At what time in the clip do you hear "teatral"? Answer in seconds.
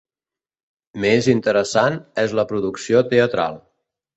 3.13-3.63